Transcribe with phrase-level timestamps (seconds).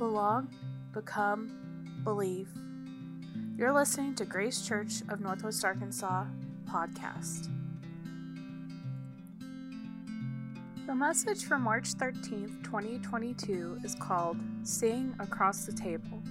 [0.00, 0.48] belong,
[0.94, 2.48] become, believe.
[3.58, 6.24] You're listening to Grace Church of Northwest Arkansas
[6.64, 7.50] podcast.
[10.86, 16.22] The message for March 13th, 2022 is called Sing Across the Table.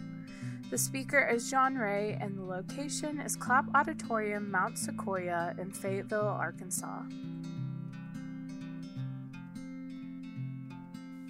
[0.71, 6.25] The speaker is John Ray, and the location is Clap Auditorium, Mount Sequoia in Fayetteville,
[6.25, 7.03] Arkansas.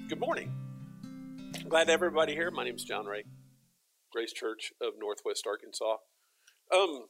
[0.08, 0.54] Good morning.
[1.69, 2.50] Glad everybody here.
[2.50, 3.25] My name is John Ray,
[4.11, 5.97] Grace Church of Northwest Arkansas.
[6.73, 7.05] Um,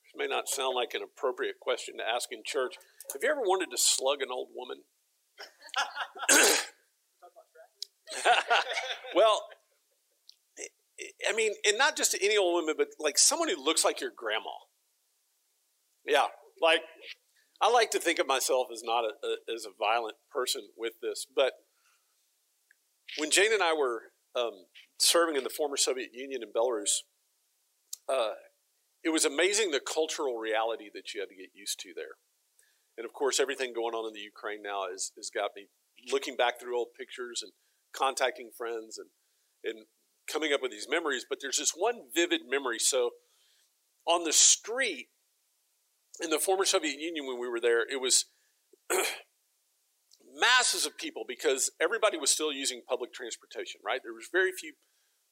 [0.00, 2.76] this may not sound like an appropriate question to ask in church.
[3.12, 4.84] Have you ever wanted to slug an old woman?
[9.14, 9.42] well,
[11.28, 14.12] I mean, and not just any old woman, but like someone who looks like your
[14.16, 14.48] grandma.
[16.06, 16.28] Yeah,
[16.62, 16.80] like
[17.60, 20.94] I like to think of myself as not a, a, as a violent person with
[21.02, 21.52] this, but
[23.18, 24.02] when Jane and I were
[24.36, 24.66] um,
[24.98, 27.02] serving in the former Soviet Union in Belarus,
[28.08, 28.34] uh,
[29.02, 32.16] it was amazing the cultural reality that you had to get used to there.
[32.96, 35.66] And of course, everything going on in the Ukraine now has, has got me
[36.10, 37.52] looking back through old pictures and
[37.94, 39.08] contacting friends and,
[39.64, 39.86] and
[40.30, 41.26] coming up with these memories.
[41.28, 42.78] But there's this one vivid memory.
[42.78, 43.10] So
[44.06, 45.08] on the street
[46.22, 48.26] in the former Soviet Union when we were there, it was
[50.38, 54.00] masses of people because everybody was still using public transportation, right?
[54.02, 54.74] There was very few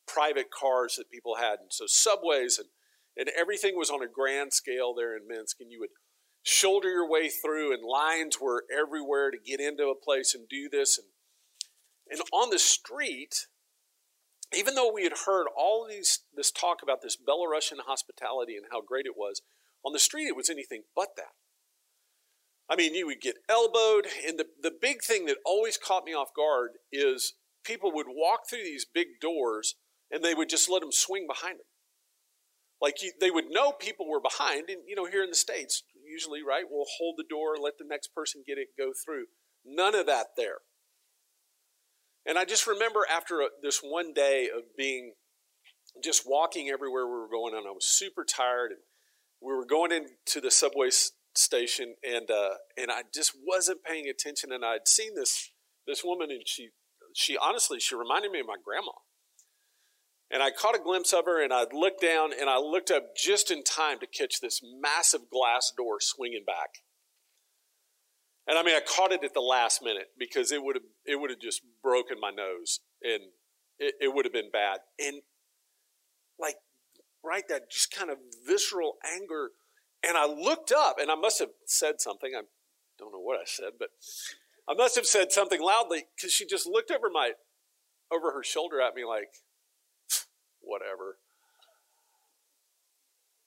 [0.06, 1.61] private cars that people had.
[1.61, 2.69] And so subways and,
[3.17, 5.58] and everything was on a grand scale there in Minsk.
[5.61, 5.91] And you would
[6.42, 10.69] shoulder your way through and lines were everywhere to get into a place and do
[10.70, 10.98] this.
[10.98, 11.08] And,
[12.11, 13.47] and on the street,
[14.55, 18.83] even though we had heard all these this talk about this Belarusian hospitality and how
[18.83, 19.41] great it was,
[19.84, 21.33] on the street it was anything but that.
[22.71, 26.15] I mean, you would get elbowed, and the, the big thing that always caught me
[26.15, 29.75] off guard is people would walk through these big doors
[30.11, 31.67] and they would just let them swing behind them.
[32.81, 35.85] Like you, they would know people were behind, and you know, here in the States,
[36.05, 39.27] usually, right, we'll hold the door, let the next person get it, go through.
[39.65, 40.59] None of that there.
[42.27, 45.15] And I just remember after a, this one day of being
[46.03, 48.81] just walking everywhere we were going, and I was super tired, and
[49.41, 50.91] we were going into the subway
[51.35, 55.51] station, and uh, and I just wasn't paying attention, and I'd seen this
[55.87, 56.70] this woman, and she
[57.15, 58.93] she honestly she reminded me of my grandma.
[60.31, 63.15] And I caught a glimpse of her, and I looked down, and I looked up
[63.15, 66.81] just in time to catch this massive glass door swinging back.
[68.47, 71.21] And I mean, I caught it at the last minute because it would have it
[71.21, 73.23] would have just broken my nose, and
[73.79, 74.79] it, it would have been bad.
[74.98, 75.23] And
[76.39, 76.57] like,
[77.23, 78.17] right, that just kind of
[78.47, 79.51] visceral anger
[80.07, 82.33] and I looked up, and I must have said something.
[82.36, 82.42] I
[82.98, 83.90] don't know what I said, but
[84.68, 87.33] I must have said something loudly because she just looked over my
[88.12, 89.30] over her shoulder at me like,
[90.61, 91.18] whatever.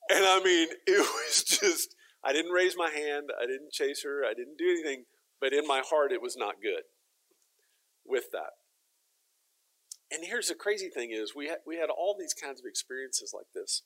[0.09, 4.23] And I mean, it was just, I didn't raise my hand, I didn't chase her,
[4.25, 5.05] I didn't do anything,
[5.39, 6.83] but in my heart, it was not good
[8.05, 8.51] with that.
[10.11, 13.33] And here's the crazy thing is we had, we had all these kinds of experiences
[13.35, 13.83] like this.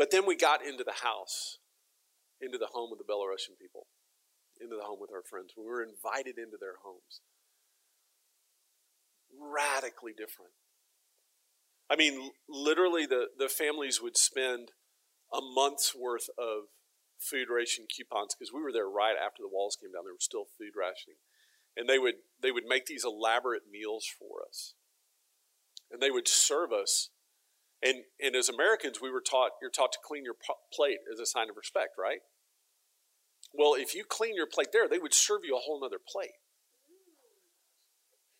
[0.00, 1.58] But then we got into the house,
[2.40, 3.84] into the home of the Belarusian people,
[4.58, 5.52] into the home with our friends.
[5.54, 7.20] We were invited into their homes.
[9.28, 10.52] Radically different.
[11.90, 14.72] I mean, literally, the, the families would spend
[15.30, 16.72] a month's worth of
[17.18, 20.04] food ration coupons because we were there right after the walls came down.
[20.06, 21.20] There was still food rationing,
[21.76, 24.72] and they would they would make these elaborate meals for us,
[25.92, 27.10] and they would serve us
[27.82, 30.36] and, and as Americans, we were taught, you're taught to clean your
[30.72, 32.20] plate as a sign of respect, right?
[33.52, 36.36] Well, if you clean your plate there, they would serve you a whole other plate.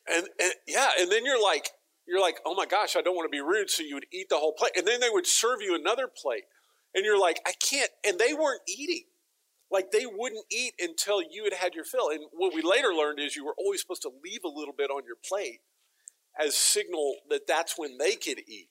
[0.09, 1.71] And, and yeah, and then you're like,
[2.07, 3.71] you're like, oh my gosh, I don't want to be rude.
[3.71, 4.73] So you would eat the whole plate.
[4.77, 6.45] And then they would serve you another plate.
[6.95, 7.91] And you're like, I can't.
[8.07, 9.05] And they weren't eating.
[9.71, 12.09] Like they wouldn't eat until you had had your fill.
[12.11, 14.91] And what we later learned is you were always supposed to leave a little bit
[14.91, 15.61] on your plate
[16.39, 18.69] as signal that that's when they could eat.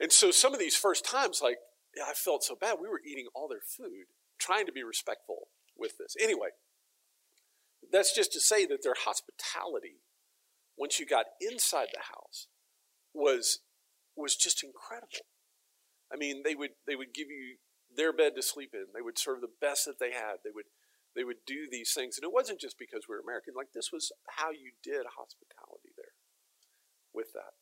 [0.00, 1.56] And so some of these first times, like,
[1.96, 2.76] yeah, I felt so bad.
[2.80, 4.06] We were eating all their food,
[4.38, 6.14] trying to be respectful with this.
[6.22, 6.48] Anyway,
[7.90, 10.00] that's just to say that their hospitality,
[10.76, 12.48] once you got inside the house,
[13.14, 13.60] was
[14.16, 15.28] was just incredible.
[16.12, 17.56] I mean, they would they would give you
[17.94, 18.86] their bed to sleep in.
[18.94, 20.44] They would serve the best that they had.
[20.44, 20.66] They would
[21.14, 23.54] they would do these things, and it wasn't just because we were American.
[23.56, 26.12] Like this was how you did hospitality there.
[27.12, 27.56] With that,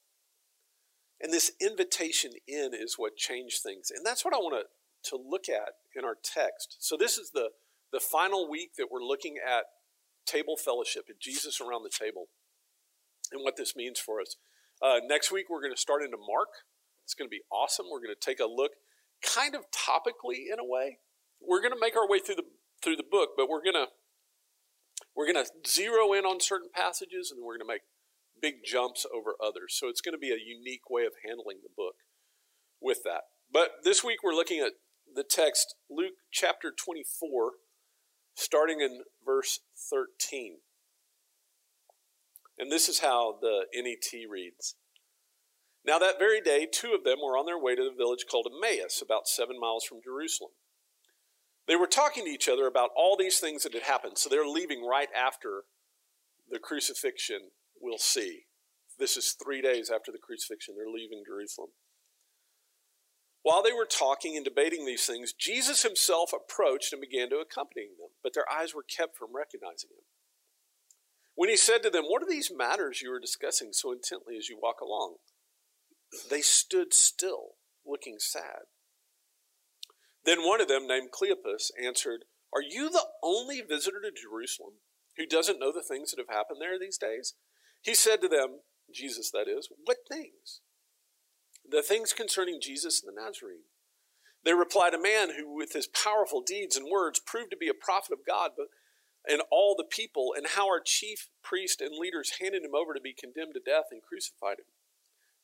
[1.21, 3.91] and this invitation in is what changed things.
[3.95, 6.77] And that's what I want to, to look at in our text.
[6.81, 7.51] So this is the,
[7.93, 9.65] the final week that we're looking at
[10.27, 12.27] table fellowship Jesus around the table.
[13.33, 14.37] and what this means for us.
[14.83, 16.49] Uh, next week, we're going to start into Mark.
[17.05, 17.87] It's going to be awesome.
[17.91, 18.73] We're going to take a look,
[19.23, 20.99] kind of topically in a way.
[21.41, 22.45] We're going to make our way through the
[22.83, 23.87] through the book, but we're going to
[25.17, 27.83] we're going to zero in on certain passages, and we're going to make
[28.41, 29.77] big jumps over others.
[29.79, 31.97] So it's going to be a unique way of handling the book
[32.81, 33.23] with that.
[33.53, 34.73] But this week we're looking at
[35.13, 37.53] the text, Luke chapter 24,
[38.35, 39.61] starting in verse
[39.91, 40.59] 13.
[42.59, 44.77] And this is how the NET reads.
[45.87, 48.49] Now, that very day, two of them were on their way to the village called
[48.51, 50.53] Emmaus, about seven miles from Jerusalem.
[51.67, 54.17] They were talking to each other about all these things that had happened.
[54.17, 55.65] So they're leaving right after
[56.51, 57.51] the crucifixion,
[57.85, 58.47] we'll see.
[58.99, 60.75] This is three days after the crucifixion.
[60.77, 61.71] They're leaving Jerusalem.
[63.43, 67.83] While they were talking and debating these things, Jesus himself approached and began to accompany
[67.83, 70.05] them, but their eyes were kept from recognizing him.
[71.35, 74.49] When he said to them, What are these matters you are discussing so intently as
[74.49, 75.17] you walk along?
[76.31, 78.71] They stood still, looking sad.
[80.25, 84.75] Then one of them, named Cleopas, answered, Are you the only visitor to Jerusalem
[85.19, 87.35] who doesn't know the things that have happened there these days?
[87.85, 88.61] He said to them,
[88.93, 90.61] Jesus that is, What things?
[91.69, 93.69] The things concerning Jesus and the Nazarene.
[94.45, 97.75] They replied, A man who, with his powerful deeds and words, proved to be a
[97.75, 98.67] prophet of God, but
[99.27, 103.01] and all the people, and how our chief priest and leaders handed him over to
[103.01, 104.67] be condemned to death and crucified him.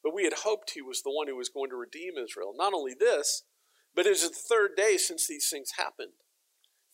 [0.05, 2.53] But we had hoped he was the one who was going to redeem Israel.
[2.55, 3.43] Not only this,
[3.95, 6.13] but it is the third day since these things happened.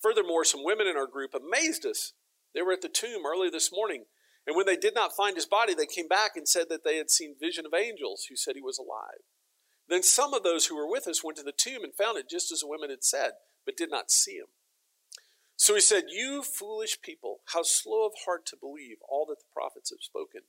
[0.01, 2.13] Furthermore, some women in our group amazed us.
[2.55, 4.05] They were at the tomb early this morning,
[4.47, 6.97] and when they did not find his body, they came back and said that they
[6.97, 9.25] had seen vision of angels who said he was alive.
[9.89, 12.31] Then some of those who were with us went to the tomb and found it
[12.31, 13.33] just as the women had said,
[13.65, 14.47] but did not see him.
[15.57, 19.53] So he said, You foolish people, how slow of heart to believe all that the
[19.53, 20.43] prophets have spoken.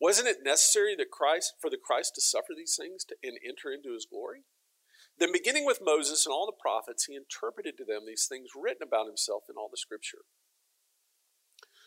[0.00, 3.70] Wasn't it necessary that Christ, for the Christ to suffer these things to, and enter
[3.70, 4.44] into his glory?
[5.18, 8.82] Then, beginning with Moses and all the prophets, he interpreted to them these things written
[8.82, 10.24] about himself in all the scripture.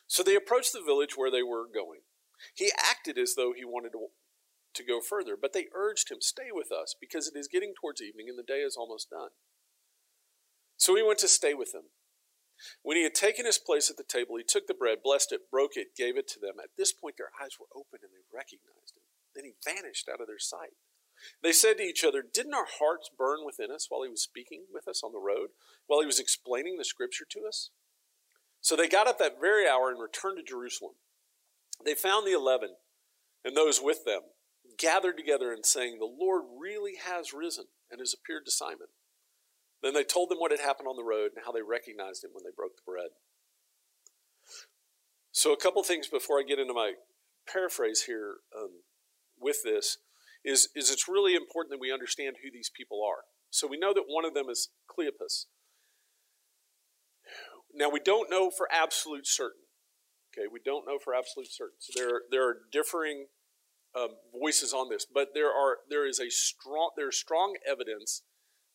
[0.07, 2.01] So they approached the village where they were going.
[2.53, 4.07] He acted as though he wanted to,
[4.73, 8.01] to go further, but they urged him, Stay with us, because it is getting towards
[8.01, 9.29] evening and the day is almost done.
[10.77, 11.93] So he went to stay with them.
[12.81, 15.49] When he had taken his place at the table, he took the bread, blessed it,
[15.51, 16.55] broke it, gave it to them.
[16.61, 19.03] At this point, their eyes were open and they recognized him.
[19.35, 20.77] Then he vanished out of their sight.
[21.41, 24.65] They said to each other, Didn't our hearts burn within us while he was speaking
[24.71, 25.49] with us on the road,
[25.87, 27.69] while he was explaining the scripture to us?
[28.63, 30.93] So they got up that very hour and returned to Jerusalem.
[31.85, 32.69] They found the eleven
[33.43, 34.21] and those with them
[34.77, 38.87] gathered together and saying, The Lord really has risen and has appeared to Simon.
[39.81, 42.31] Then they told them what had happened on the road and how they recognized him
[42.31, 43.11] when they broke the bread.
[45.33, 46.93] So, a couple things before I get into my
[47.51, 48.83] paraphrase here um,
[49.37, 49.97] with this
[50.45, 53.27] is, is it's really important that we understand who these people are.
[53.49, 55.47] So, we know that one of them is Cleopas.
[57.73, 59.61] Now, we don't know for absolute certain.
[60.31, 61.77] Okay, we don't know for absolute certain.
[61.79, 63.27] So, there, there are differing
[63.95, 64.09] um,
[64.39, 68.23] voices on this, but there are there is a strong there's strong evidence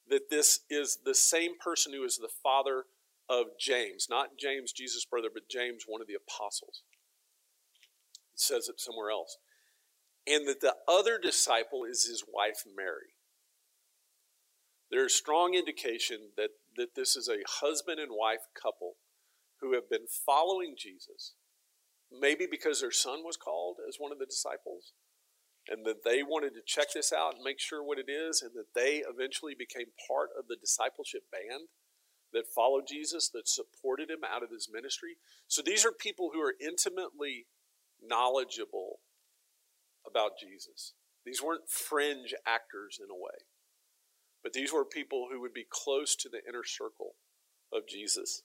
[0.09, 2.85] that this is the same person who is the father
[3.29, 6.83] of James, not James, Jesus' brother, but James, one of the apostles.
[8.33, 9.37] It says it somewhere else.
[10.27, 13.17] And that the other disciple is his wife, Mary.
[14.91, 18.95] There's strong indication that, that this is a husband and wife couple
[19.61, 21.35] who have been following Jesus,
[22.11, 24.93] maybe because their son was called as one of the disciples,
[25.69, 28.53] and that they wanted to check this out and make sure what it is, and
[28.55, 31.69] that they eventually became part of the discipleship band
[32.33, 35.17] that followed Jesus, that supported him out of his ministry.
[35.47, 37.47] So these are people who are intimately
[38.03, 39.01] knowledgeable
[40.07, 40.95] about Jesus.
[41.25, 43.45] These weren't fringe actors in a way,
[44.43, 47.17] but these were people who would be close to the inner circle
[47.73, 48.43] of Jesus.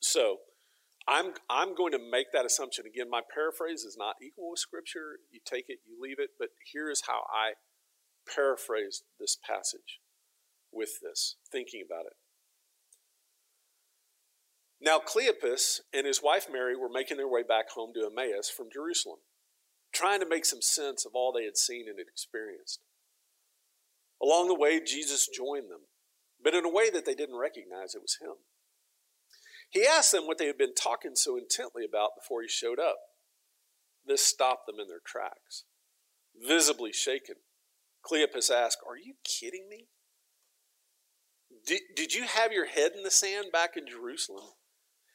[0.00, 0.38] So,
[1.08, 2.84] I'm, I'm going to make that assumption.
[2.86, 5.20] Again, my paraphrase is not equal with Scripture.
[5.30, 7.54] You take it, you leave it, but here is how I
[8.32, 10.00] paraphrased this passage
[10.70, 12.12] with this, thinking about it.
[14.80, 18.68] Now, Cleopas and his wife Mary were making their way back home to Emmaus from
[18.72, 19.18] Jerusalem,
[19.92, 22.80] trying to make some sense of all they had seen and experienced.
[24.22, 25.86] Along the way, Jesus joined them,
[26.42, 28.34] but in a way that they didn't recognize it was him.
[29.70, 32.96] He asked them what they had been talking so intently about before he showed up.
[34.06, 35.64] This stopped them in their tracks.
[36.34, 37.36] Visibly shaken,
[38.04, 39.88] Cleopas asked, Are you kidding me?
[41.66, 44.54] Did, did you have your head in the sand back in Jerusalem?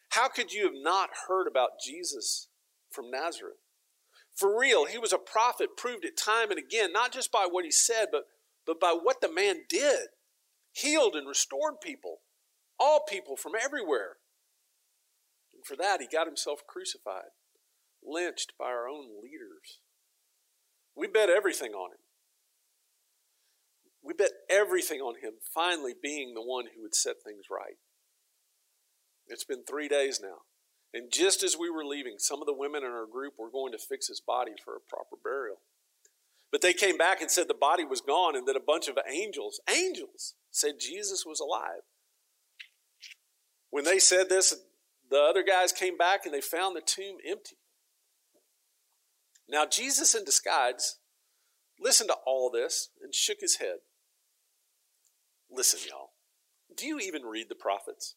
[0.09, 2.49] How could you have not heard about Jesus
[2.91, 3.57] from Nazareth?
[4.35, 7.65] For real, he was a prophet, proved it time and again, not just by what
[7.65, 8.23] he said, but,
[8.65, 10.07] but by what the man did.
[10.71, 12.21] Healed and restored people,
[12.79, 14.17] all people from everywhere.
[15.53, 17.29] And for that, he got himself crucified,
[18.03, 19.81] lynched by our own leaders.
[20.95, 21.99] We bet everything on him.
[24.03, 27.77] We bet everything on him finally being the one who would set things right.
[29.27, 30.41] It's been three days now.
[30.93, 33.71] And just as we were leaving, some of the women in our group were going
[33.71, 35.57] to fix his body for a proper burial.
[36.53, 38.99] But they came back and said the body was gone and that a bunch of
[39.11, 41.81] angels, angels, said Jesus was alive.
[43.71, 44.53] When they said this,
[45.09, 47.55] the other guys came back and they found the tomb empty.
[49.49, 50.99] Now, Jesus in disguise
[51.79, 53.77] listened to all this and shook his head.
[55.49, 56.11] Listen, y'all,
[56.77, 58.13] do you even read the prophets?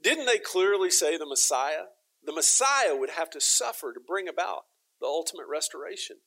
[0.00, 1.86] Didn't they clearly say the Messiah?
[2.24, 4.66] The Messiah would have to suffer to bring about
[5.00, 6.18] the ultimate restoration.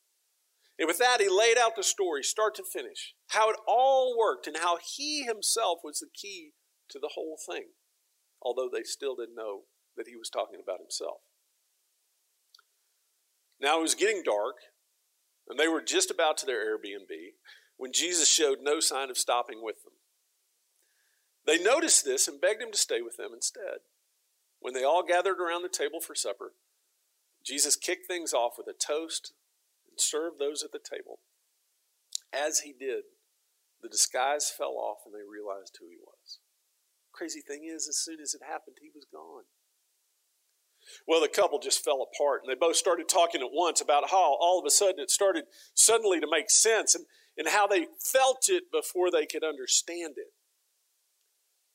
[0.80, 4.48] And with that, he laid out the story, start to finish, how it all worked,
[4.48, 6.54] and how he himself was the key
[6.90, 7.68] to the whole thing,
[8.42, 9.62] although they still didn't know
[9.96, 11.18] that he was talking about himself.
[13.62, 14.56] Now it was getting dark,
[15.48, 17.36] and they were just about to their Airbnb
[17.78, 19.94] when Jesus showed no sign of stopping with them.
[21.46, 23.80] They noticed this and begged him to stay with them instead.
[24.60, 26.54] When they all gathered around the table for supper,
[27.46, 29.34] Jesus kicked things off with a toast
[29.94, 31.20] and served those at the table.
[32.34, 33.06] As he did,
[33.82, 36.40] the disguise fell off and they realized who he was.
[37.14, 39.44] Crazy thing is, as soon as it happened, he was gone.
[41.08, 44.36] Well, the couple just fell apart and they both started talking at once about how
[44.42, 45.46] all of a sudden it started
[45.76, 47.06] suddenly to make sense and,
[47.38, 50.34] and how they felt it before they could understand it.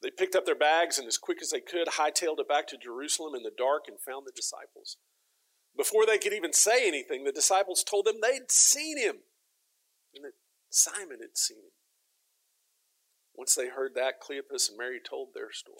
[0.02, 2.76] They picked up their bags and, as quick as they could, hightailed it back to
[2.76, 4.96] Jerusalem in the dark and found the disciples.
[5.78, 9.18] Before they could even say anything, the disciples told them they'd seen him
[10.12, 10.32] and that
[10.70, 11.72] Simon had seen him.
[13.34, 15.78] Once they heard that, Cleopas and Mary told their story.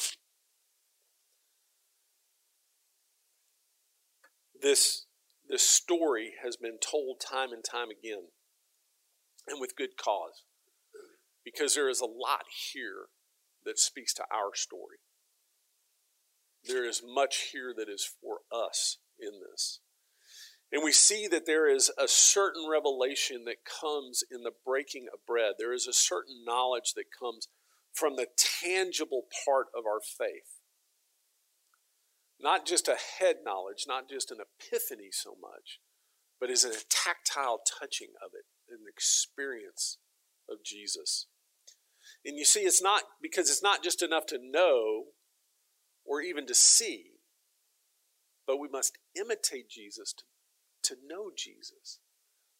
[4.60, 5.06] This,
[5.48, 8.28] this story has been told time and time again,
[9.48, 10.44] and with good cause,
[11.44, 13.06] because there is a lot here
[13.64, 14.98] that speaks to our story.
[16.64, 19.80] There is much here that is for us in this.
[20.72, 25.24] And we see that there is a certain revelation that comes in the breaking of
[25.26, 25.54] bread.
[25.58, 27.48] There is a certain knowledge that comes
[27.92, 30.60] from the tangible part of our faith.
[32.40, 35.80] Not just a head knowledge, not just an epiphany so much,
[36.38, 39.98] but is a tactile touching of it, an experience
[40.48, 41.26] of Jesus.
[42.24, 45.04] And you see, it's not because it's not just enough to know
[46.04, 47.12] or even to see,
[48.46, 50.24] but we must imitate Jesus to,
[50.84, 52.00] to know Jesus.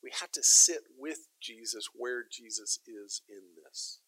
[0.03, 4.01] We have to sit with Jesus where Jesus is in this.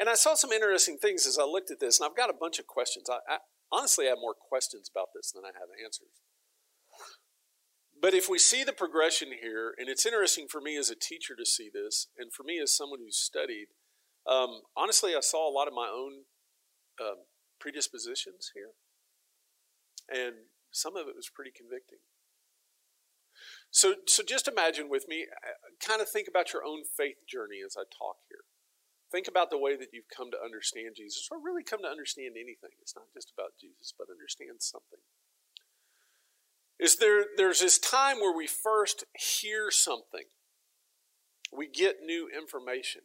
[0.00, 2.38] And I saw some interesting things as I looked at this, and I've got a
[2.38, 3.08] bunch of questions.
[3.10, 3.38] I, I
[3.72, 6.22] honestly have more questions about this than I have answers.
[8.00, 11.34] But if we see the progression here, and it's interesting for me as a teacher
[11.36, 13.66] to see this, and for me as someone who's studied,
[14.24, 16.24] um, honestly, I saw a lot of my own
[17.00, 17.26] um,
[17.58, 18.70] predispositions here,
[20.08, 21.98] and some of it was pretty convicting.
[23.70, 27.60] So, so just imagine with me, uh, kind of think about your own faith journey
[27.64, 28.48] as I talk here.
[29.10, 32.36] Think about the way that you've come to understand Jesus, or really come to understand
[32.36, 32.76] anything.
[32.80, 35.00] It's not just about Jesus, but understand something
[36.78, 40.24] is there there's this time where we first hear something
[41.52, 43.02] we get new information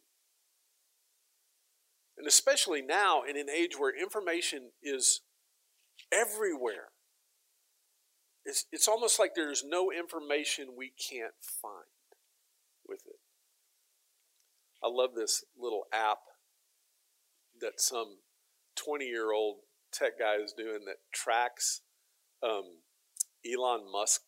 [2.16, 5.22] and especially now in an age where information is
[6.12, 6.88] everywhere
[8.44, 11.86] it's, it's almost like there's no information we can't find
[12.86, 13.20] with it
[14.82, 16.18] i love this little app
[17.60, 18.18] that some
[18.76, 19.58] 20 year old
[19.92, 21.82] tech guy is doing that tracks
[22.44, 22.84] um,
[23.44, 24.22] Elon Musk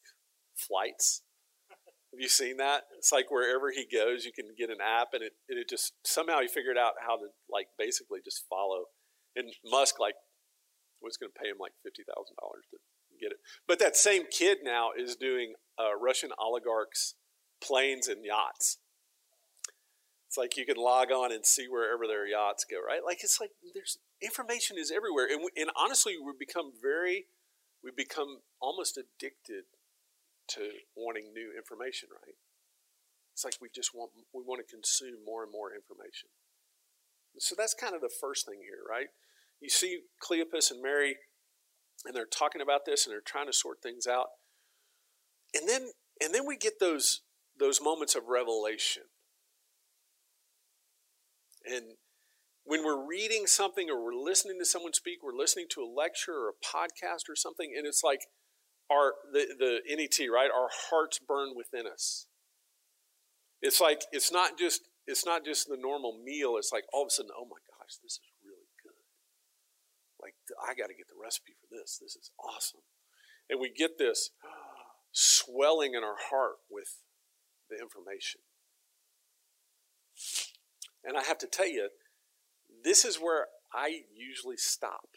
[0.55, 1.23] flights.
[1.71, 2.85] Have you seen that?
[2.97, 6.41] It's like wherever he goes, you can get an app, and it, it just somehow
[6.41, 8.89] he figured out how to like basically just follow.
[9.35, 10.17] And Musk like
[11.03, 12.79] was going to pay him like fifty thousand dollars to
[13.21, 13.39] get it.
[13.67, 17.15] But that same kid now is doing uh, Russian oligarchs'
[17.63, 18.79] planes and yachts.
[20.29, 23.01] It's like you can log on and see wherever their yachts go, right?
[23.05, 27.27] Like it's like there's information is everywhere, and we, and honestly, we become very
[27.83, 29.65] we become almost addicted
[30.49, 32.35] to wanting new information, right?
[33.33, 36.31] It's like we just want we want to consume more and more information.
[37.39, 39.09] So that's kind of the first thing here, right?
[39.61, 41.17] You see Cleopas and Mary,
[42.07, 44.27] and they're talking about this and they're trying to sort things out.
[45.55, 45.89] And then
[46.23, 47.23] and then we get those
[47.59, 49.05] those moments of revelation.
[51.65, 51.95] And
[52.65, 56.33] when we're reading something or we're listening to someone speak, we're listening to a lecture
[56.33, 58.21] or a podcast or something, and it's like
[58.91, 60.51] our the, the NET, right?
[60.55, 62.27] Our hearts burn within us.
[63.63, 66.57] It's like it's not just it's not just the normal meal.
[66.59, 68.21] It's like all of a sudden, oh my gosh, this is
[70.63, 71.99] I got to get the recipe for this.
[72.01, 72.83] This is awesome,
[73.49, 74.31] and we get this
[75.13, 77.03] swelling in our heart with
[77.71, 78.41] the information.
[81.05, 81.89] And I have to tell you,
[82.85, 85.09] this is where I usually stop.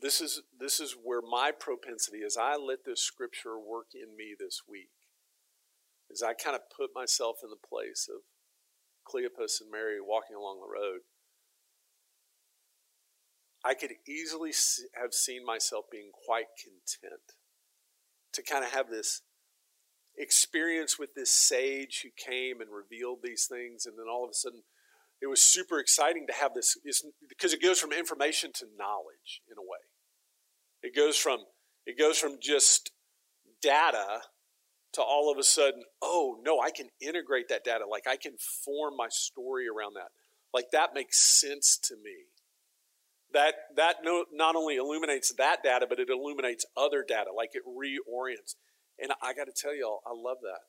[0.00, 2.36] This is, this is where my propensity is.
[2.36, 4.90] I let this scripture work in me this week.
[6.10, 8.22] As I kind of put myself in the place of
[9.08, 11.00] Cleopas and Mary walking along the road,
[13.64, 14.52] I could easily
[15.00, 17.20] have seen myself being quite content
[18.32, 19.22] to kind of have this
[20.16, 24.34] experience with this sage who came and revealed these things, and then all of a
[24.34, 24.62] sudden,
[25.20, 26.76] it was super exciting to have this
[27.28, 29.78] because it goes from information to knowledge in a way.
[30.82, 31.40] It goes from
[31.86, 32.92] it goes from just
[33.62, 34.22] data
[34.94, 37.84] to all of a sudden, oh no, I can integrate that data.
[37.88, 40.08] Like I can form my story around that.
[40.52, 42.26] Like that makes sense to me.
[43.32, 47.30] That that no, not only illuminates that data, but it illuminates other data.
[47.36, 48.54] Like it reorients.
[48.98, 50.60] And I got to tell y'all, I love that.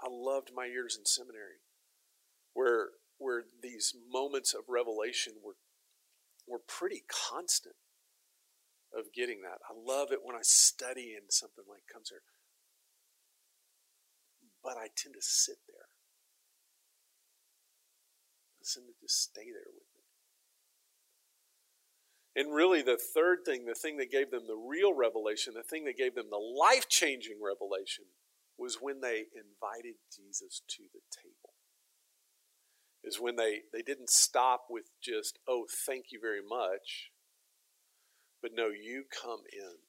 [0.00, 1.60] I loved my years in seminary,
[2.54, 2.88] where
[3.18, 5.56] where these moments of revelation were
[6.48, 7.76] were pretty constant
[8.96, 9.58] of getting that.
[9.68, 12.22] I love it when I study and something like comes here.
[14.66, 15.86] But I tend to sit there.
[18.60, 19.96] I tend to just stay there with it.
[22.40, 25.84] And really, the third thing, the thing that gave them the real revelation, the thing
[25.84, 28.06] that gave them the life changing revelation,
[28.58, 31.54] was when they invited Jesus to the table.
[33.04, 37.12] Is when they, they didn't stop with just, oh, thank you very much,
[38.42, 39.85] but no, you come in.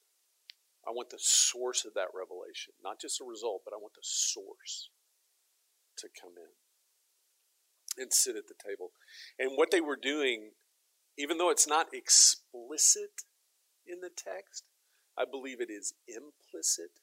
[0.87, 4.07] I want the source of that revelation, not just the result, but I want the
[4.07, 4.89] source
[5.97, 8.91] to come in and sit at the table.
[9.37, 10.51] And what they were doing
[11.17, 13.25] even though it's not explicit
[13.85, 14.63] in the text,
[15.17, 17.01] I believe it is implicit,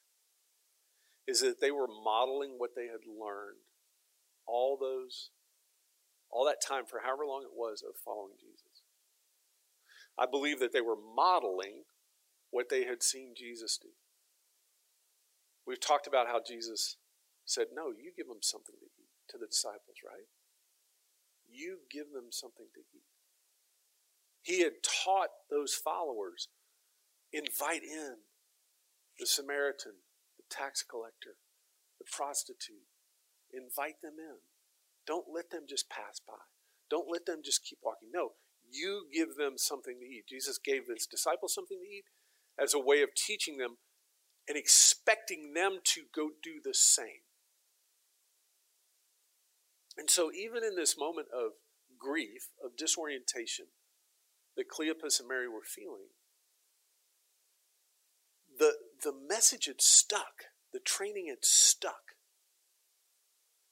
[1.26, 3.66] is that they were modeling what they had learned
[4.46, 5.30] all those,
[6.30, 8.82] all that time for however long it was of following Jesus.
[10.16, 11.82] I believe that they were modeling
[12.54, 13.90] what they had seen Jesus do.
[15.66, 16.98] We've talked about how Jesus
[17.44, 20.30] said, No, you give them something to eat to the disciples, right?
[21.50, 23.10] You give them something to eat.
[24.42, 26.46] He had taught those followers
[27.32, 28.22] invite in
[29.18, 31.34] the Samaritan, the tax collector,
[31.98, 32.86] the prostitute.
[33.52, 34.46] Invite them in.
[35.06, 36.46] Don't let them just pass by.
[36.88, 38.10] Don't let them just keep walking.
[38.14, 38.38] No,
[38.70, 40.26] you give them something to eat.
[40.28, 42.04] Jesus gave his disciples something to eat
[42.60, 43.76] as a way of teaching them
[44.48, 47.24] and expecting them to go do the same.
[49.96, 51.52] And so, even in this moment of
[51.98, 53.66] grief, of disorientation,
[54.56, 56.08] that Cleopas and Mary were feeling,
[58.58, 62.14] the, the message had stuck, the training had stuck.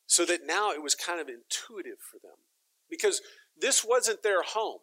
[0.06, 2.36] So that now it was kind of intuitive for them.
[2.90, 3.22] Because
[3.58, 4.80] this wasn't their home.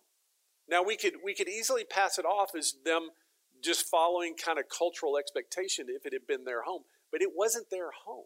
[0.67, 3.09] Now we could we could easily pass it off as them
[3.63, 7.69] just following kind of cultural expectation if it had been their home, but it wasn't
[7.69, 8.25] their home.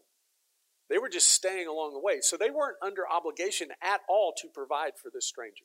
[0.90, 2.18] They were just staying along the way.
[2.20, 5.64] So they weren't under obligation at all to provide for this stranger.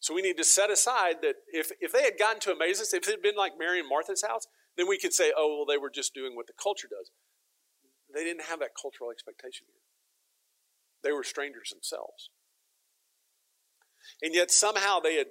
[0.00, 3.08] So we need to set aside that if, if they had gotten to Emmaus, if
[3.08, 5.80] it had been like Mary and Martha's house, then we could say, oh, well, they
[5.80, 7.10] were just doing what the culture does.
[8.12, 9.80] They didn't have that cultural expectation here.
[11.02, 12.28] They were strangers themselves.
[14.22, 15.28] And yet somehow they had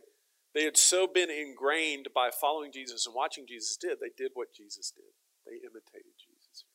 [0.53, 4.53] they had so been ingrained by following Jesus and watching Jesus did, they did what
[4.53, 5.11] Jesus did.
[5.45, 6.65] They imitated Jesus.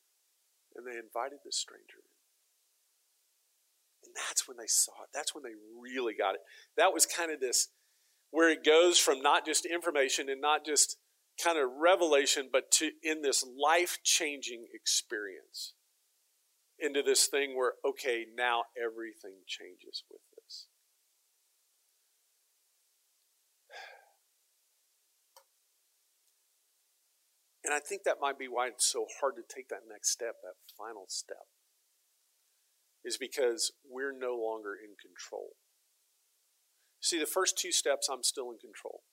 [0.74, 2.12] And they invited this stranger in.
[4.04, 5.10] And that's when they saw it.
[5.12, 6.40] That's when they really got it.
[6.76, 7.68] That was kind of this
[8.30, 10.98] where it goes from not just information and not just
[11.42, 15.72] kind of revelation, but to in this life changing experience
[16.78, 20.66] into this thing where, okay, now everything changes with this.
[27.68, 30.40] And I think that might be why it's so hard to take that next step,
[30.40, 31.52] that final step,
[33.04, 35.52] is because we're no longer in control.
[36.98, 39.04] See, the first two steps, I'm still in control.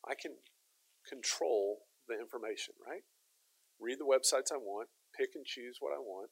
[0.00, 0.40] I can
[1.06, 3.04] control the information, right?
[3.78, 6.30] Read the websites I want, pick and choose what I want.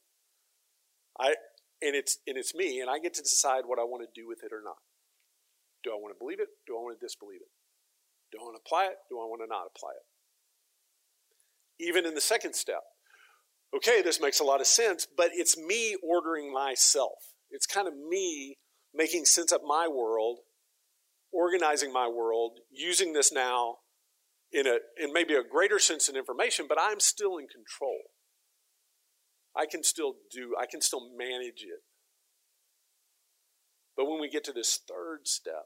[1.20, 1.36] I
[1.84, 4.26] and it's and it's me, and I get to decide what I want to do
[4.26, 4.80] with it or not.
[5.84, 6.48] Do I want to believe it?
[6.66, 7.52] Do I want to disbelieve it?
[8.32, 8.96] Do I want to apply it?
[9.12, 10.07] Do I want to not apply it?
[11.80, 12.82] Even in the second step,
[13.74, 17.34] okay, this makes a lot of sense, but it's me ordering myself.
[17.50, 18.58] It's kind of me
[18.94, 20.38] making sense of my world,
[21.32, 23.76] organizing my world, using this now
[24.52, 27.98] in a in maybe a greater sense of information, but I'm still in control.
[29.56, 31.82] I can still do, I can still manage it.
[33.96, 35.64] But when we get to this third step,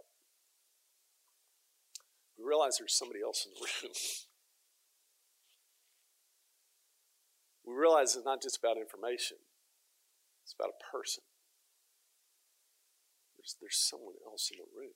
[2.39, 3.93] we realize there's somebody else in the room.
[7.73, 9.41] we realize it's not just about information,
[10.45, 11.25] it's about a person.
[13.37, 14.95] There's, there's someone else in the room.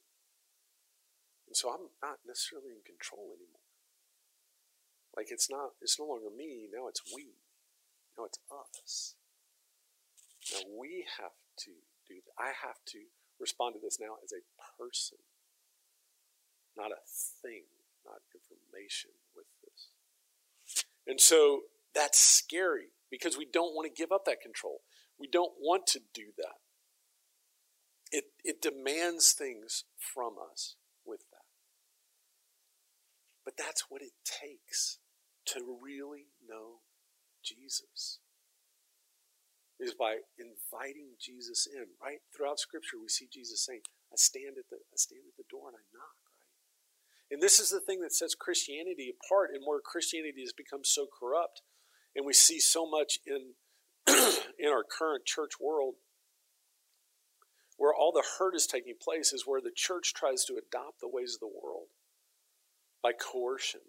[1.48, 3.64] And so I'm not necessarily in control anymore.
[5.16, 7.40] Like it's not, it's no longer me, now it's we.
[8.18, 9.16] Now it's us.
[10.52, 11.34] Now we have
[11.64, 11.72] to
[12.06, 12.36] do that.
[12.36, 13.08] I have to
[13.40, 14.44] respond to this now as a
[14.76, 15.18] person,
[16.76, 17.64] not a thing,
[18.04, 19.90] not information with this.
[21.06, 21.62] And so
[21.96, 24.80] that's scary because we don't want to give up that control.
[25.18, 26.60] We don't want to do that.
[28.12, 31.48] It, it demands things from us with that.
[33.44, 34.98] But that's what it takes
[35.46, 36.82] to really know
[37.42, 38.18] Jesus
[39.78, 42.18] is by inviting Jesus in, right?
[42.34, 43.80] Throughout scripture we see Jesus saying,
[44.12, 46.56] I stand at the I stand at the door and I knock, right?
[47.30, 51.06] And this is the thing that sets Christianity apart and where Christianity has become so
[51.06, 51.62] corrupt
[52.16, 53.52] and we see so much in
[54.58, 55.94] in our current church world
[57.76, 61.08] where all the hurt is taking place is where the church tries to adopt the
[61.08, 61.88] ways of the world
[63.02, 63.82] by coercion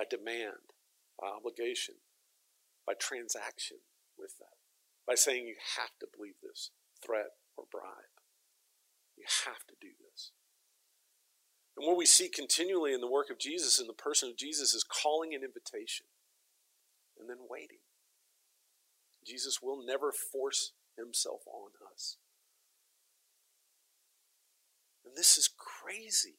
[0.00, 0.72] by demand,
[1.20, 1.96] by obligation,
[2.86, 3.78] by transaction
[4.18, 4.56] with that,
[5.06, 6.70] by saying you have to believe this,
[7.04, 8.16] threat or bribe.
[9.16, 10.32] You have to do this.
[11.76, 14.74] And what we see continually in the work of Jesus and the person of Jesus
[14.74, 16.06] is calling an invitation
[17.20, 17.78] and then waiting.
[19.26, 22.16] Jesus will never force himself on us.
[25.04, 26.38] And this is crazy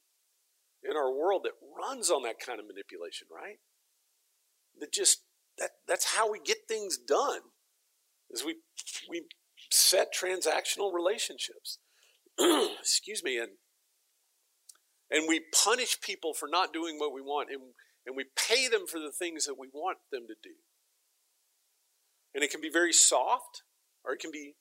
[0.83, 3.57] in our world that runs on that kind of manipulation, right?
[4.79, 5.23] That just
[5.57, 7.41] that that's how we get things done.
[8.29, 8.57] Is we
[9.09, 9.23] we
[9.69, 11.79] set transactional relationships.
[12.39, 13.51] Excuse me, and
[15.11, 17.61] and we punish people for not doing what we want, and,
[18.07, 20.55] and we pay them for the things that we want them to do.
[22.33, 23.63] And it can be very soft,
[24.05, 24.55] or it can be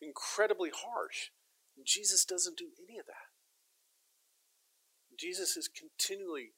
[0.00, 1.30] incredibly harsh.
[1.76, 3.30] And Jesus doesn't do any of that.
[5.18, 6.52] Jesus is continually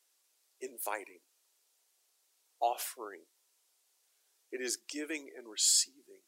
[0.60, 1.20] inviting,
[2.60, 3.22] offering.
[4.52, 6.22] It is giving and receiving.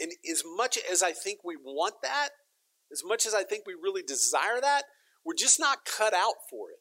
[0.00, 2.30] And as much as I think we want that,
[2.90, 4.84] as much as I think we really desire that,
[5.24, 6.78] we're just not cut out for it.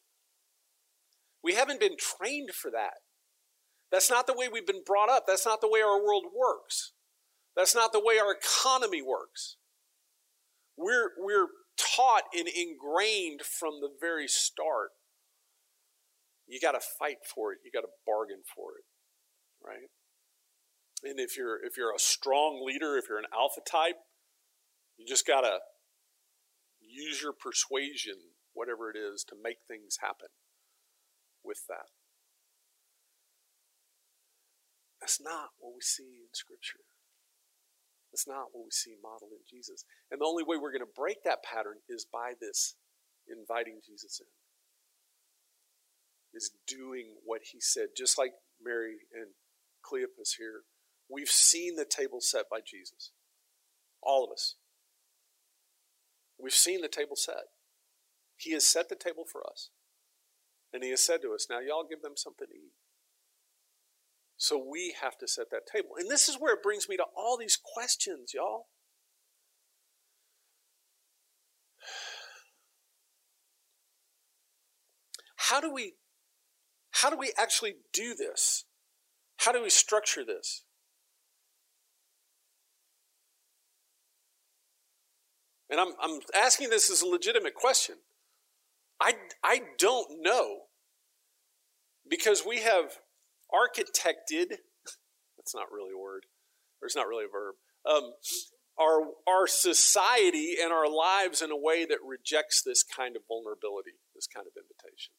[1.43, 2.93] We haven't been trained for that.
[3.93, 5.25] That's not the way we've been brought up.
[5.27, 6.93] That's not the way our world works.
[7.55, 9.57] That's not the way our economy works.
[10.75, 14.89] We're, we're taught and ingrained from the very start.
[16.47, 17.59] You got to fight for it.
[17.63, 18.85] You got to bargain for it,
[19.63, 19.89] right?
[21.03, 23.97] And if you're if you're a strong leader, if you're an alpha type,
[24.97, 25.59] you just got to
[26.81, 28.15] use your persuasion,
[28.53, 30.29] whatever it is, to make things happen
[31.43, 31.87] with that.
[35.03, 36.79] That's not what we see in Scripture.
[38.09, 39.83] That's not what we see modeled in Jesus.
[40.09, 42.75] And the only way we're going to break that pattern is by this
[43.27, 44.27] inviting Jesus in.
[46.33, 48.31] Is doing what he said, just like
[48.63, 49.31] Mary and
[49.83, 50.61] Cleopas here.
[51.09, 53.11] We've seen the table set by Jesus.
[54.01, 54.55] All of us.
[56.39, 57.51] We've seen the table set.
[58.37, 59.69] He has set the table for us.
[60.71, 62.71] And he has said to us, Now y'all give them something to eat.
[64.43, 65.91] So we have to set that table.
[65.97, 68.65] And this is where it brings me to all these questions, y'all.
[75.37, 75.93] How do we
[76.91, 78.65] how do we actually do this?
[79.37, 80.65] How do we structure this?
[85.69, 87.95] And I'm, I'm asking this as a legitimate question.
[88.99, 90.63] I, I don't know
[92.09, 92.99] because we have
[93.53, 94.57] architected,
[95.37, 96.25] that's not really a word,
[96.81, 97.55] or it's not really a verb.
[97.85, 98.13] Um,
[98.79, 104.01] our, our society and our lives in a way that rejects this kind of vulnerability,
[104.15, 105.13] this kind of invitation.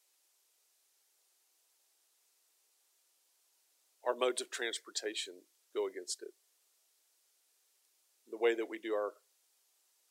[4.05, 6.35] Our modes of transportation go against it.
[8.31, 9.15] The way that we do our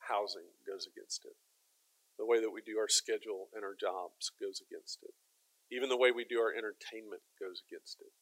[0.10, 1.36] housing goes against it.
[2.18, 5.14] The way that we do our schedule and our jobs goes against it.
[5.74, 8.14] Even the way we do our entertainment goes against it.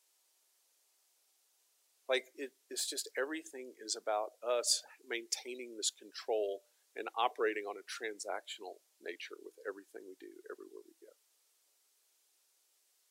[2.07, 6.63] Like, it, it's just everything is about us maintaining this control
[6.95, 11.15] and operating on a transactional nature with everything we do, everywhere we go.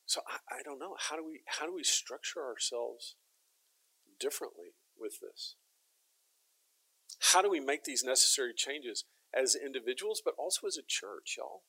[0.05, 0.97] So I, I don't know.
[1.09, 3.15] How do we how do we structure ourselves
[4.19, 5.55] differently with this?
[7.31, 11.63] How do we make these necessary changes as individuals, but also as a church, y'all?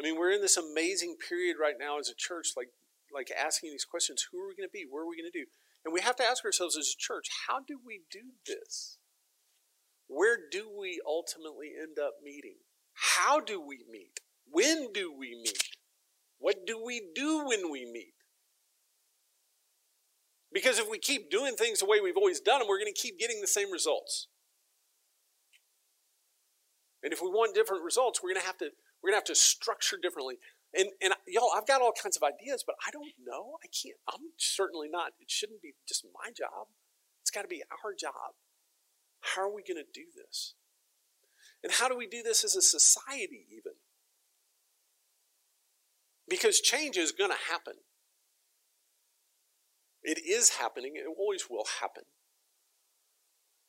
[0.00, 2.68] I mean, we're in this amazing period right now as a church, like
[3.12, 4.86] like asking these questions: Who are we going to be?
[4.88, 5.44] Where are we going to do?
[5.84, 8.96] And we have to ask ourselves as a church: How do we do this?
[10.06, 12.56] Where do we ultimately end up meeting?
[12.94, 14.20] How do we meet?
[14.50, 15.68] When do we meet?
[16.38, 18.14] What do we do when we meet?
[20.50, 23.00] Because if we keep doing things the way we've always done them, we're going to
[23.00, 24.28] keep getting the same results.
[27.02, 28.70] And if we want different results, we're going to have to
[29.02, 30.36] we're going to have to structure differently.
[30.76, 33.58] And and y'all, I've got all kinds of ideas, but I don't know.
[33.62, 33.98] I can't.
[34.08, 35.12] I'm certainly not.
[35.20, 36.68] It shouldn't be just my job.
[37.22, 38.38] It's got to be our job.
[39.20, 40.54] How are we going to do this?
[41.62, 43.72] And how do we do this as a society, even?
[46.28, 47.74] Because change is going to happen.
[50.02, 52.04] It is happening, it always will happen.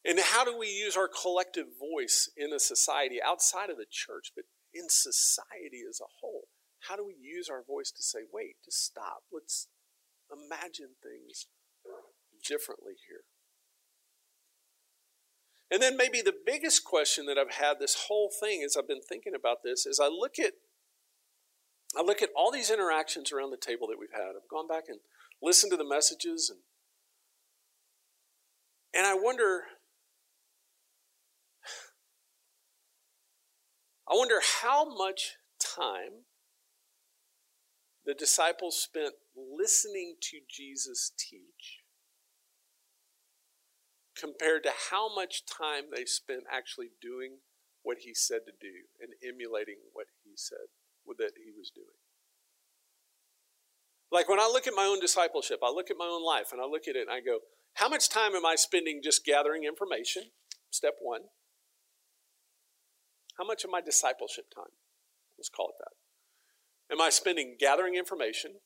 [0.05, 4.31] And how do we use our collective voice in a society outside of the church,
[4.35, 6.47] but in society as a whole?
[6.87, 9.23] How do we use our voice to say, wait, just stop.
[9.31, 9.67] Let's
[10.31, 11.47] imagine things
[12.47, 13.23] differently here.
[15.69, 19.01] And then maybe the biggest question that I've had this whole thing as I've been
[19.01, 20.53] thinking about this is I look at
[21.95, 24.35] I look at all these interactions around the table that we've had.
[24.35, 24.99] I've gone back and
[25.41, 26.59] listened to the messages and
[28.93, 29.63] and I wonder
[34.11, 36.25] I wonder how much time
[38.05, 41.79] the disciples spent listening to Jesus teach
[44.19, 47.37] compared to how much time they spent actually doing
[47.83, 50.67] what he said to do and emulating what he said
[51.17, 51.87] that he was doing.
[54.11, 56.61] Like when I look at my own discipleship, I look at my own life and
[56.61, 57.39] I look at it and I go,
[57.75, 60.31] how much time am I spending just gathering information?
[60.69, 61.21] Step one.
[63.41, 64.69] How much of my discipleship time?
[65.35, 66.93] Let's call it that.
[66.93, 68.61] Am I spending gathering information?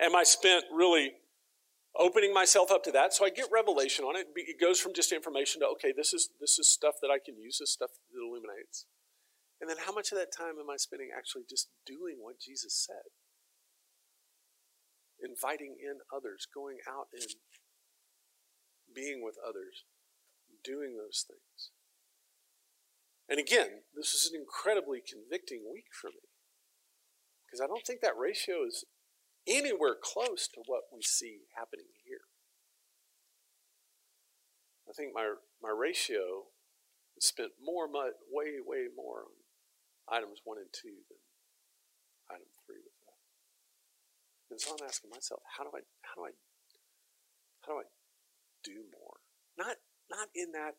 [0.00, 1.12] Am I spent really
[1.94, 4.26] opening myself up to that so I get revelation on it?
[4.34, 7.38] It goes from just information to okay, this is this is stuff that I can
[7.38, 8.86] use, this stuff that illuminates.
[9.60, 12.74] And then how much of that time am I spending actually just doing what Jesus
[12.74, 13.14] said?
[15.22, 17.38] Inviting in others, going out and
[18.92, 19.84] being with others,
[20.64, 21.70] doing those things.
[23.28, 26.28] And again, this is an incredibly convicting week for me
[27.46, 28.84] because I don't think that ratio is
[29.46, 32.28] anywhere close to what we see happening here.
[34.88, 36.52] I think my, my ratio
[37.18, 39.32] spent more, way, way more on
[40.10, 41.22] items one and two than
[42.28, 43.20] item three with that.
[44.52, 46.32] And so I'm asking myself, how do I, how do I,
[47.64, 47.88] how do I
[48.60, 49.24] do more?
[49.56, 49.80] Not,
[50.12, 50.76] not in that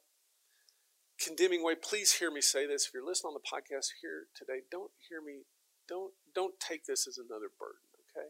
[1.25, 1.73] condemning way.
[1.75, 2.85] Please hear me say this.
[2.85, 5.45] If you're listening on the podcast here today, don't hear me.
[5.87, 7.89] Don't don't take this as another burden.
[8.09, 8.27] Okay.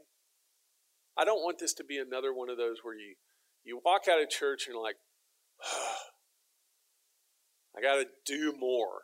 [1.17, 3.15] I don't want this to be another one of those where you
[3.63, 4.97] you walk out of church and you're like,
[5.65, 5.95] oh,
[7.77, 9.01] I got to do more.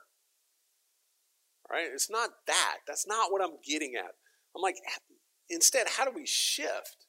[1.70, 1.88] Right?
[1.92, 2.78] It's not that.
[2.88, 4.16] That's not what I'm getting at.
[4.56, 4.76] I'm like,
[5.50, 7.08] instead, how do we shift?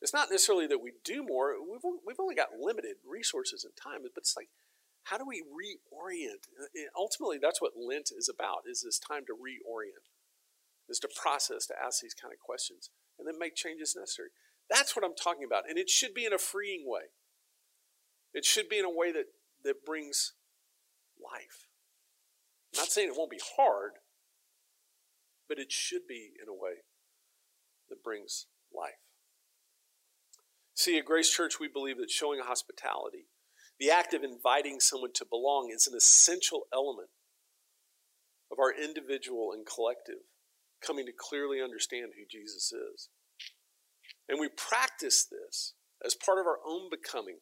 [0.00, 1.52] It's not necessarily that we do more.
[1.60, 4.48] We've, we've only got limited resources and time, but it's like,
[5.04, 6.46] how do we reorient?
[6.60, 10.06] Uh, and ultimately, that's what Lent is about, is this time to reorient,
[10.88, 14.28] is to process, to ask these kind of questions, and then make changes necessary.
[14.68, 15.64] That's what I'm talking about.
[15.68, 17.10] And it should be in a freeing way.
[18.32, 19.26] It should be in a way that,
[19.64, 20.34] that brings
[21.18, 21.66] life.
[22.72, 23.92] I'm not saying it won't be hard,
[25.48, 26.84] but it should be in a way
[27.88, 29.02] that brings life.
[30.74, 33.26] See, at Grace Church, we believe that showing hospitality,
[33.80, 37.08] the act of inviting someone to belong, is an essential element
[38.52, 40.28] of our individual and collective
[40.84, 43.08] coming to clearly understand who Jesus is.
[44.28, 47.38] And we practice this as part of our own becoming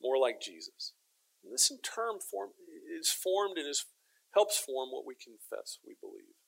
[0.00, 0.94] more like Jesus.
[1.42, 2.50] And this in turn form,
[2.98, 3.84] is formed and is,
[4.32, 6.38] helps form what we confess we believe.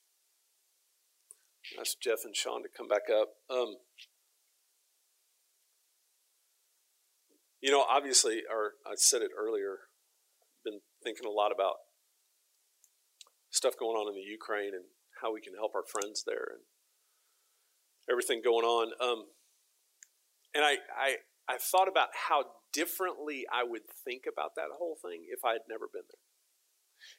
[1.79, 3.29] Ask Jeff and Sean to come back up.
[3.49, 3.75] Um,
[7.61, 9.89] you know, obviously, or I said it earlier,
[10.63, 11.75] been thinking a lot about
[13.49, 14.85] stuff going on in the Ukraine and
[15.21, 16.61] how we can help our friends there and
[18.09, 18.91] everything going on.
[19.01, 19.25] Um,
[20.53, 21.15] and I, I,
[21.49, 25.65] I thought about how differently I would think about that whole thing if I had
[25.69, 26.25] never been there.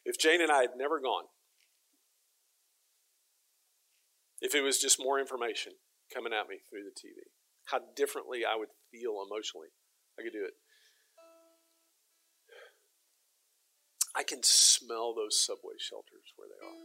[0.05, 1.24] If Jane and I had never gone,
[4.40, 5.72] if it was just more information
[6.14, 7.27] coming at me through the TV,
[7.66, 9.68] how differently I would feel emotionally.
[10.18, 10.54] I could do it.
[14.16, 16.83] I can smell those subway shelters where they are.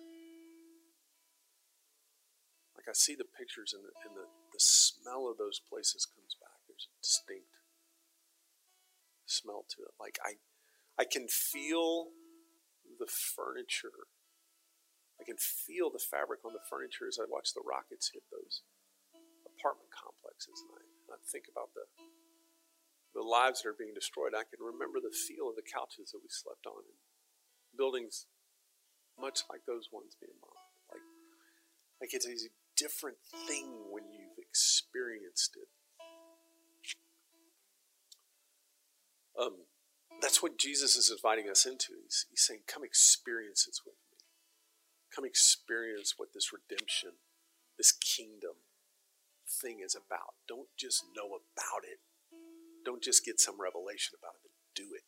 [2.77, 6.37] Like I see the pictures and the, and the, the smell of those places comes
[6.37, 6.61] back.
[6.69, 7.49] There's a distinct
[9.25, 9.97] smell to it.
[9.97, 10.37] Like I
[10.99, 12.13] I can feel
[12.99, 14.13] the furniture.
[15.17, 18.61] I can feel the fabric on the furniture as I watch the rockets hit those
[19.47, 21.87] apartment complexes and I, I think about the
[23.13, 24.33] the lives that are being destroyed.
[24.33, 26.97] I can remember the feel of the couches that we slept on and
[27.77, 28.25] buildings
[29.19, 30.73] much like those ones being bombed.
[30.89, 31.05] Like,
[32.01, 35.69] like it's a different thing when you've experienced it.
[39.39, 39.65] Um,
[40.21, 41.93] that's what Jesus is inviting us into.
[42.03, 44.17] He's, he's saying, Come experience this with me.
[45.13, 47.21] Come experience what this redemption,
[47.77, 48.61] this kingdom
[49.47, 50.37] thing is about.
[50.47, 51.99] Don't just know about it.
[52.85, 55.03] Don't just get some revelation about it, do it.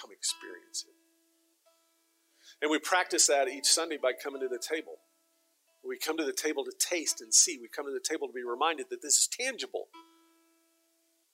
[0.00, 0.94] Come experience it.
[2.62, 4.98] And we practice that each Sunday by coming to the table.
[5.86, 7.58] We come to the table to taste and see.
[7.60, 9.88] We come to the table to be reminded that this is tangible.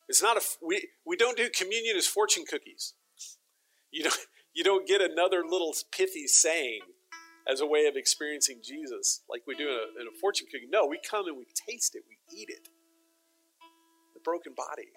[0.08, 2.94] It's not a we we don't do communion as fortune cookies.
[3.92, 4.18] You don't
[4.54, 6.80] you don't get another little pithy saying
[7.48, 10.68] as a way of experiencing Jesus like we do in a, in a fortune cookie.
[10.68, 12.68] No, we come and we taste it, we eat it.
[14.14, 14.88] The broken body,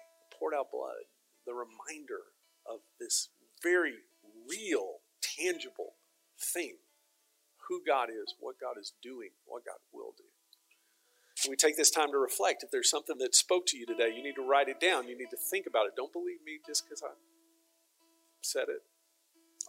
[0.44, 1.08] poured out blood,
[1.46, 2.36] the reminder
[2.68, 3.30] of this
[3.62, 4.04] very
[4.48, 5.96] real, tangible
[6.38, 6.76] thing
[7.68, 10.24] who God is, what God is doing, what God will do.
[11.44, 12.62] And we take this time to reflect.
[12.62, 15.08] If there's something that spoke to you today, you need to write it down.
[15.08, 15.96] You need to think about it.
[15.96, 17.16] Don't believe me just because I
[18.42, 18.84] said it.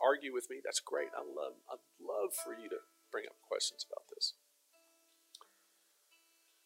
[0.04, 0.58] Argue with me.
[0.64, 1.08] That's great.
[1.16, 4.34] I love, I'd love for you to bring up questions about this.